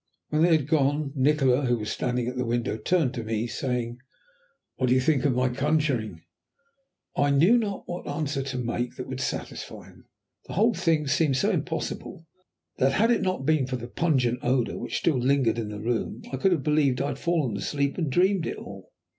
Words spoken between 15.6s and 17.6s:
the room, I could have believed I had fallen